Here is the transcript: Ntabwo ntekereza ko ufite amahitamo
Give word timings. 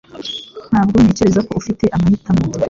Ntabwo 0.71 0.95
ntekereza 1.03 1.41
ko 1.47 1.51
ufite 1.61 1.85
amahitamo 1.95 2.43